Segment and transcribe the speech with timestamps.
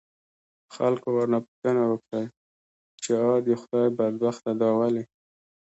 [0.75, 2.21] خلکو ورنه پوښتنه وکړه،
[3.01, 5.03] چې آ د خدای بدبخته دا ولې؟